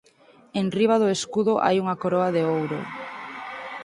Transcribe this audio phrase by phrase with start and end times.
[0.59, 2.79] Enriba do escudo hai unha coroa de ouro.